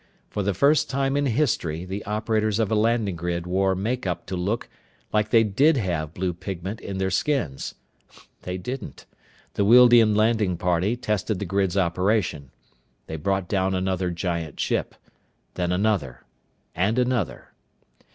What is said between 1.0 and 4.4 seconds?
in history the operators of a landing grid wore make up to